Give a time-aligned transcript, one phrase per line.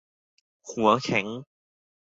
[0.69, 1.27] หัวแข็ง